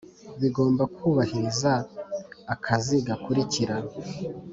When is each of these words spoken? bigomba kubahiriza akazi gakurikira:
bigomba 0.41 0.83
kubahiriza 0.95 1.71
akazi 2.53 2.95
gakurikira: 3.07 3.75